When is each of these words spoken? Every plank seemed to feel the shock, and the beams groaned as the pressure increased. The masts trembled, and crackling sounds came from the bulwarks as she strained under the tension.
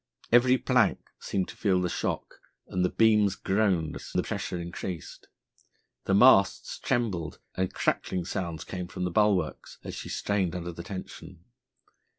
Every 0.31 0.57
plank 0.57 1.11
seemed 1.19 1.47
to 1.49 1.55
feel 1.55 1.79
the 1.79 1.87
shock, 1.87 2.39
and 2.65 2.83
the 2.83 2.89
beams 2.89 3.35
groaned 3.35 3.95
as 3.97 4.09
the 4.11 4.23
pressure 4.23 4.59
increased. 4.59 5.27
The 6.05 6.15
masts 6.15 6.79
trembled, 6.79 7.37
and 7.53 7.71
crackling 7.71 8.25
sounds 8.25 8.63
came 8.63 8.87
from 8.87 9.03
the 9.03 9.11
bulwarks 9.11 9.77
as 9.83 9.93
she 9.93 10.09
strained 10.09 10.55
under 10.55 10.71
the 10.71 10.81
tension. 10.81 11.43